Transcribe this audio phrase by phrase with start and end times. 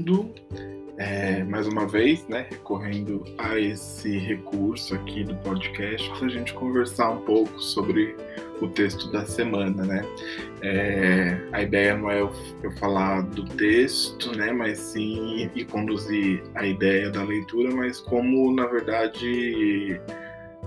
[0.00, 0.34] Mundo.
[0.96, 6.52] É, mais uma vez, né, recorrendo a esse recurso aqui do podcast para a gente
[6.54, 8.16] conversar um pouco sobre
[8.60, 10.04] o texto da semana, né?
[10.62, 12.30] É, a ideia não é eu,
[12.62, 18.54] eu, falar do texto, né, mas sim e conduzir a ideia da leitura, mas como
[18.54, 20.00] na verdade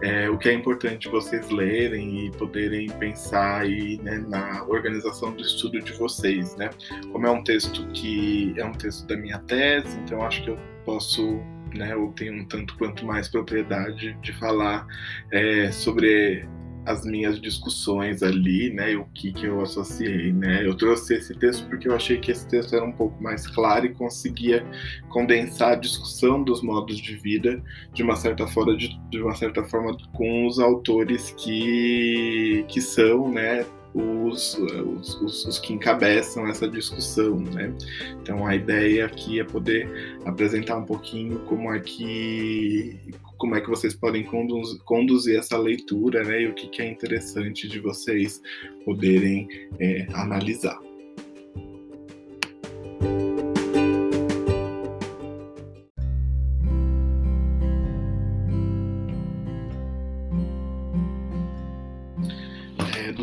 [0.02, 5.42] é, o que é importante vocês lerem e poderem pensar aí, né, na organização do
[5.42, 6.70] estudo de vocês, né?
[7.12, 10.60] Como é um texto que é um texto da minha tese, então acho que eu
[10.84, 11.42] posso,
[11.76, 14.86] né, eu tenho um tanto quanto mais propriedade de falar
[15.32, 16.46] é, sobre
[16.86, 20.66] as minhas discussões ali, né, e o que, que eu associei, né.
[20.66, 23.86] Eu trouxe esse texto porque eu achei que esse texto era um pouco mais claro
[23.86, 24.66] e conseguia
[25.10, 27.62] condensar a discussão dos modos de vida
[27.94, 33.32] de uma certa forma, de, de uma certa forma com os autores que, que são,
[33.32, 37.74] né, os, os, os, os, que encabeçam essa discussão, né?
[38.22, 39.88] Então a ideia aqui é poder
[40.26, 43.00] apresentar um pouquinho como é que
[43.38, 46.44] como é que vocês podem conduzir, conduzir essa leitura, né?
[46.44, 48.42] E o que, que é interessante de vocês
[48.86, 49.48] poderem
[49.80, 50.80] é, analisar.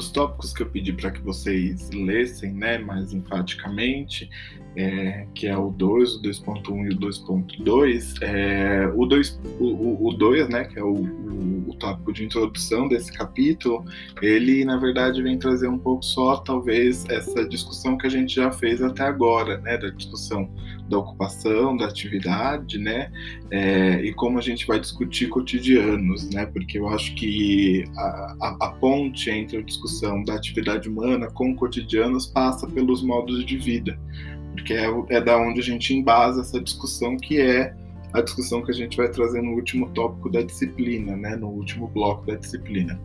[0.01, 4.31] Dos tópicos que eu pedi para que vocês lessem né, mais enfaticamente,
[4.77, 10.13] é, que é o 2, o 2.1 e o 2.2, é, o 2, o, o
[10.13, 13.85] 2, né, que é o, o, o, tópico de introdução desse capítulo,
[14.23, 18.51] ele na verdade vem trazer um pouco só, talvez, essa discussão que a gente já
[18.53, 20.49] fez até agora, né, da discussão
[20.89, 23.11] da ocupação, da atividade, né,
[23.51, 28.57] é, e como a gente vai discutir cotidianos, né, porque eu acho que a, a,
[28.61, 33.99] a ponte entre a discussão da atividade humana com cotidianos passa pelos modos de vida
[34.53, 37.75] porque é, é da onde a gente embasa essa discussão que é
[38.13, 41.87] a discussão que a gente vai trazer no último tópico da disciplina, né, no último
[41.89, 43.01] bloco da disciplina.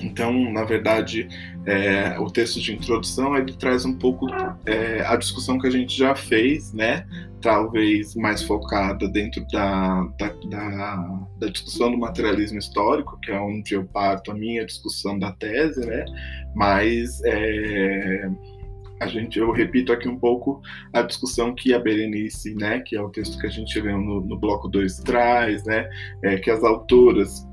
[0.00, 1.28] Então, na verdade,
[1.66, 4.26] é, o texto de introdução ele traz um pouco
[4.64, 7.06] é, a discussão que a gente já fez, né?
[7.40, 13.74] Talvez mais focada dentro da, da, da, da discussão do materialismo histórico, que é onde
[13.74, 16.04] eu parto a minha discussão da tese, né?
[16.54, 18.30] Mas é,
[19.02, 23.02] a gente, eu repito aqui um pouco a discussão que a Berenice, né, que é
[23.02, 25.88] o texto que a gente leu no, no bloco 2 traz, né,
[26.22, 27.46] é, que as autoras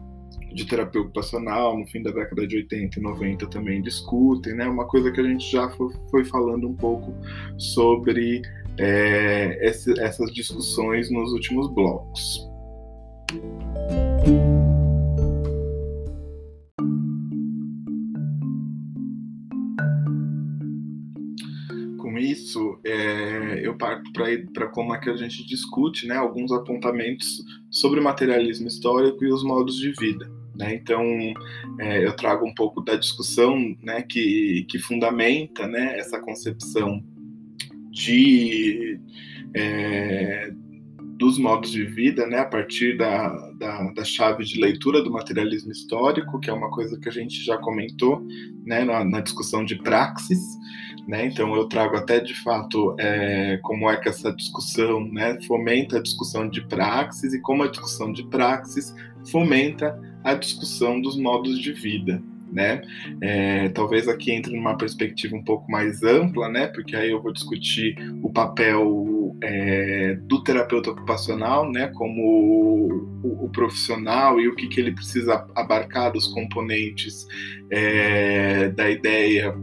[0.54, 4.86] de terapia ocupacional no fim da década de 80 e 90 também discutem, né, uma
[4.88, 7.14] coisa que a gente já foi, foi falando um pouco
[7.58, 8.42] sobre
[8.78, 12.49] é, esse, essas discussões nos últimos blocos.
[22.90, 24.12] É, eu parto
[24.54, 29.32] para como é que a gente discute né, alguns apontamentos sobre o materialismo histórico e
[29.32, 30.30] os modos de vida.
[30.56, 30.76] Né?
[30.76, 31.04] Então,
[31.80, 37.04] é, eu trago um pouco da discussão né, que, que fundamenta né, essa concepção
[37.90, 39.00] de,
[39.54, 40.54] é,
[41.20, 45.70] dos modos de vida, né, a partir da, da, da, chave de leitura do materialismo
[45.70, 48.26] histórico, que é uma coisa que a gente já comentou
[48.66, 50.40] né, na, na discussão de praxis.
[51.06, 51.26] Né?
[51.26, 56.02] Então eu trago até de fato é, como é que essa discussão né, fomenta a
[56.02, 58.96] discussão de praxis e como a discussão de praxis
[59.30, 62.82] fomenta a discussão dos modos de vida né?
[63.22, 66.68] É, talvez aqui entre numa perspectiva um pouco mais ampla, né?
[66.68, 71.88] Porque aí eu vou discutir o papel é, do terapeuta ocupacional, né?
[71.96, 77.26] Como o, o, profissional e o que, que ele precisa abarcar dos componentes
[77.72, 79.56] é, da ideia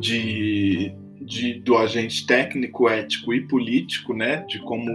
[0.00, 0.94] de
[1.24, 4.90] de, do agente técnico, ético e político, né, de como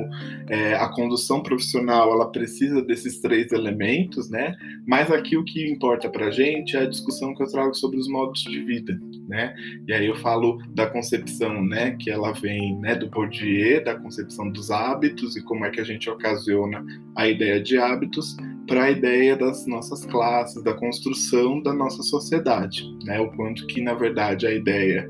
[0.49, 6.09] é, a condução profissional ela precisa desses três elementos, né, mas aqui o que importa
[6.09, 9.55] para a gente é a discussão que eu trago sobre os modos de vida, né,
[9.87, 14.49] e aí eu falo da concepção, né, que ela vem, né, do Bourdieu, da concepção
[14.51, 16.85] dos hábitos e como é que a gente ocasiona
[17.15, 18.35] a ideia de hábitos
[18.67, 23.81] para a ideia das nossas classes, da construção da nossa sociedade, né, o quanto que
[23.81, 25.09] na verdade a ideia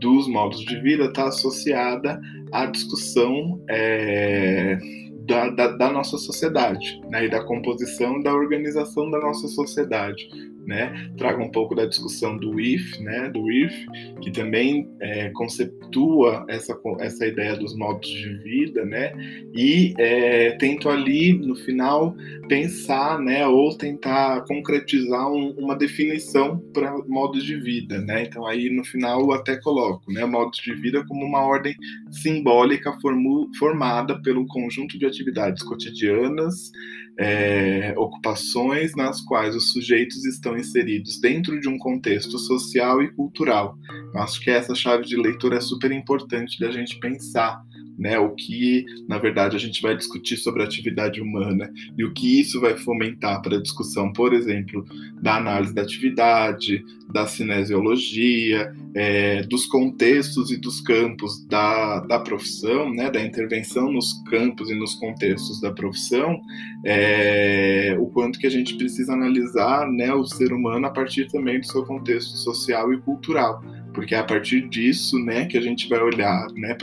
[0.00, 2.20] dos modos de vida está associada
[2.52, 4.78] à discussão é,
[5.26, 10.28] da, da, da, nossa sociedade, né, e da composição da organização da nossa sociedade,
[10.66, 11.10] né?
[11.16, 13.28] Traga um pouco da discussão do if, né?
[13.28, 13.74] Do if,
[14.20, 19.12] que também é, conceptua essa, essa ideia dos modos de vida, né?
[19.54, 22.14] E é, tento ali, no final,
[22.48, 23.46] pensar, né?
[23.46, 28.24] Ou tentar concretizar um, uma definição para modos de vida, né?
[28.24, 30.24] Então aí no final eu até coloco, né?
[30.24, 31.74] Modos de vida como uma ordem
[32.10, 36.70] simbólica formu, formada pelo conjunto de atividades cotidianas,
[37.18, 43.76] é, ocupações nas quais os sujeitos estão inseridos dentro de um contexto social e cultural.
[44.14, 47.62] Eu acho que essa chave de leitura é super importante da gente pensar
[48.00, 48.18] né?
[48.18, 52.40] O que, na verdade, a gente vai discutir sobre a atividade humana e o que
[52.40, 54.82] isso vai fomentar para a discussão, por exemplo,
[55.20, 56.82] da análise da atividade,
[57.12, 63.10] da cinesiologia, é, dos contextos e dos campos da, da profissão, né?
[63.10, 66.40] Da intervenção nos campos e nos contextos da profissão,
[66.86, 70.14] é, o quanto que a gente precisa analisar, né?
[70.14, 73.62] O ser humano a partir também do seu contexto social e cultural
[73.92, 76.76] porque é a partir disso, né, que a gente vai olhar, né,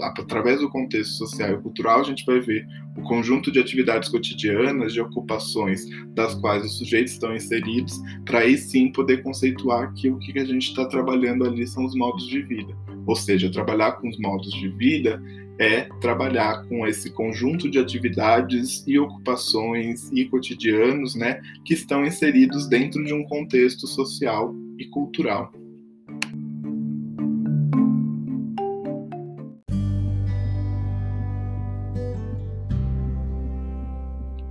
[0.00, 2.66] através do contexto social e cultural, a gente vai ver
[2.96, 5.84] o conjunto de atividades cotidianas, de ocupações
[6.14, 10.44] das quais os sujeitos estão inseridos, para aí sim poder conceituar que o que a
[10.44, 12.74] gente está trabalhando ali são os modos de vida.
[13.06, 15.22] Ou seja, trabalhar com os modos de vida
[15.58, 22.68] é trabalhar com esse conjunto de atividades e ocupações e cotidianos, né, que estão inseridos
[22.68, 25.52] dentro de um contexto social e cultural.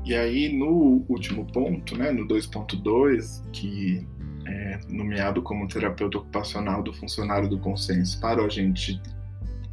[0.05, 4.05] E aí, no último ponto, né, no 2.2, que
[4.45, 9.01] é nomeado como terapeuta ocupacional do funcionário do consenso para o agente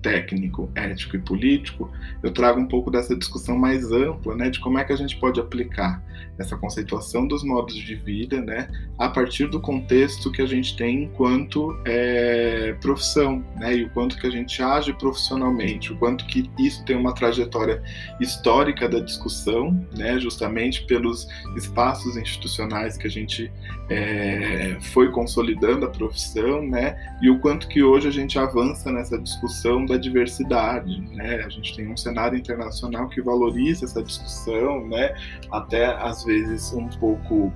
[0.02, 1.90] técnico, ético e político,
[2.22, 5.18] eu trago um pouco dessa discussão mais ampla, né, de como é que a gente
[5.18, 6.02] pode aplicar
[6.38, 8.68] essa conceituação dos modos de vida, né,
[8.98, 14.18] a partir do contexto que a gente tem enquanto é, profissão, né, e o quanto
[14.18, 17.82] que a gente age profissionalmente, o quanto que isso tem uma trajetória
[18.20, 21.26] histórica da discussão, né, justamente pelos
[21.56, 23.52] espaços institucionais que a gente
[23.90, 29.18] é, foi consolidando a profissão, né, e o quanto que hoje a gente avança nessa
[29.18, 31.42] discussão da diversidade, né?
[31.44, 35.14] A gente tem um cenário internacional que valoriza essa discussão, né?
[35.50, 37.52] Até às vezes um pouco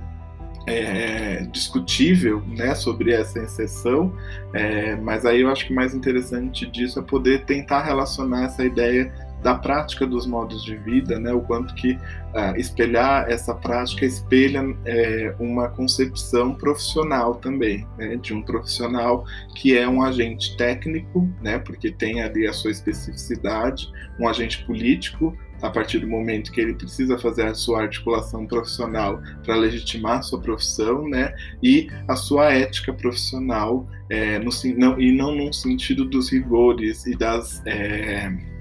[0.67, 4.15] é, discutível né, sobre essa exceção,
[4.53, 9.13] é, mas aí eu acho que mais interessante disso é poder tentar relacionar essa ideia
[9.45, 14.65] da prática dos modos de vida, né, o quanto que uh, espelhar essa prática espelha
[14.87, 21.59] é, uma concepção profissional também, né, de um profissional que é um agente técnico, né,
[21.59, 23.87] porque tem ali a sua especificidade,
[24.19, 29.21] um agente político a partir do momento que ele precisa fazer a sua articulação profissional
[29.45, 31.35] para legitimar a sua profissão, né?
[31.63, 37.17] E a sua ética profissional, é, no, não, e não num sentido dos rigores e
[37.17, 37.63] das.
[37.65, 38.54] É,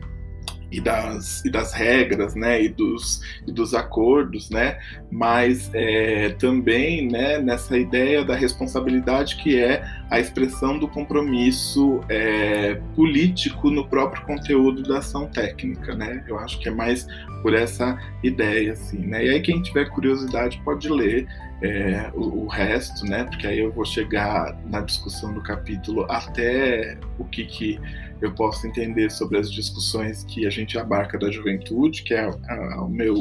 [0.73, 4.79] e das, e das regras, né, e dos, e dos acordos, né,
[5.11, 12.75] mas é, também, né, nessa ideia da responsabilidade que é a expressão do compromisso é,
[12.95, 17.05] político no próprio conteúdo da ação técnica, né, eu acho que é mais
[17.43, 21.27] por essa ideia, assim, né, e aí quem tiver curiosidade pode ler
[21.61, 26.97] é, o, o, resto, né, porque aí eu vou chegar na discussão do capítulo até
[27.19, 27.79] o que que
[28.21, 32.75] eu posso entender sobre as discussões que a gente abarca da juventude, que é, é
[32.75, 33.15] o meu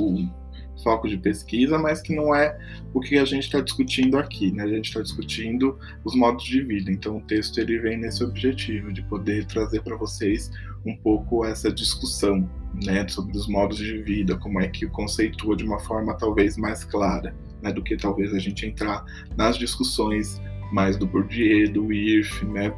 [0.83, 2.59] foco de pesquisa, mas que não é
[2.93, 4.65] o que a gente está discutindo aqui, né?
[4.65, 6.91] A gente está discutindo os modos de vida.
[6.91, 10.51] Então, o texto ele vem nesse objetivo de poder trazer para vocês
[10.85, 12.49] um pouco essa discussão,
[12.85, 16.85] né, sobre os modos de vida, como é que conceitua de uma forma talvez mais
[16.85, 19.05] clara, né, do que talvez a gente entrar
[19.37, 20.41] nas discussões
[20.73, 22.75] mais do Bourdieu, do IRF, né,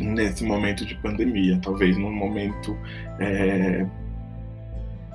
[0.00, 2.76] nesse momento de pandemia, talvez num momento
[3.18, 3.86] é,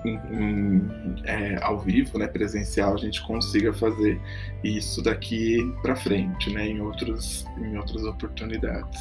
[0.05, 0.81] em,
[1.25, 4.19] é, ao vivo, né, presencial, a gente consiga fazer
[4.63, 8.99] isso daqui para frente, né, em, outros, em outras oportunidades.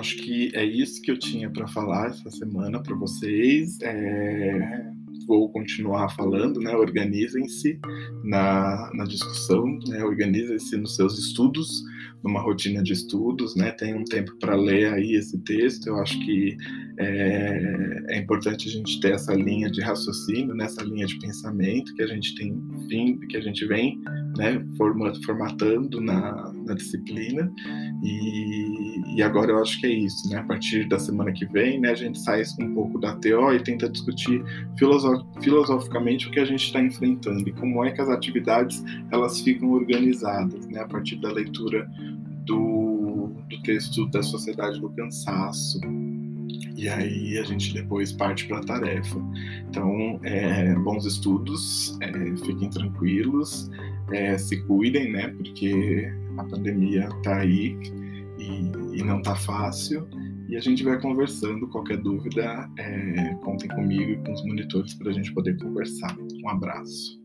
[0.00, 3.78] Acho que é isso que eu tinha para falar essa semana para vocês.
[3.82, 4.90] É
[5.30, 6.74] vou continuar falando, né?
[6.74, 7.78] Organizem-se
[8.24, 10.02] na, na discussão, né?
[10.04, 11.84] Organizem-se nos seus estudos,
[12.22, 13.70] numa rotina de estudos, né?
[13.72, 15.86] Tem um tempo para ler aí esse texto.
[15.86, 16.56] Eu acho que
[16.98, 20.90] é, é, importante a gente ter essa linha de raciocínio, nessa né?
[20.90, 23.98] linha de pensamento que a gente tem, que a gente vem
[24.36, 24.60] né,
[25.24, 27.50] formatando na, na disciplina
[28.02, 30.38] e, e, agora eu acho que é isso, né?
[30.38, 33.62] A partir da semana que vem, né, a gente sai um pouco da TO e
[33.62, 34.42] tenta discutir
[34.78, 39.40] filosof, filosoficamente o que a gente está enfrentando e como é que as atividades elas
[39.40, 40.80] ficam organizadas, né?
[40.80, 41.89] A partir da leitura
[42.44, 45.80] do, do texto da Sociedade do Cansaço,
[46.76, 49.16] e aí a gente depois parte para a tarefa.
[49.68, 53.70] Então, é, bons estudos, é, fiquem tranquilos,
[54.10, 55.28] é, se cuidem, né?
[55.28, 57.76] Porque a pandemia está aí
[58.38, 60.08] e, e não está fácil.
[60.48, 61.68] E a gente vai conversando.
[61.68, 66.16] Qualquer dúvida, é, contem comigo e com os monitores para a gente poder conversar.
[66.42, 67.20] Um abraço.